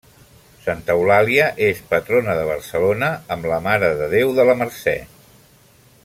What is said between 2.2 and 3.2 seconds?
de Barcelona